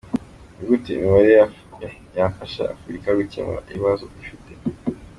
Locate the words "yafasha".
2.17-2.61